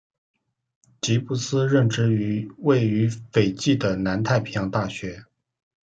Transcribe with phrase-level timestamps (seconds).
[0.99, 5.25] 吉布斯任职于位于斐济的南太平洋大学。